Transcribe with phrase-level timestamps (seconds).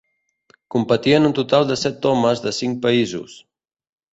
[0.75, 3.37] Competien un total de set homes de cinc països.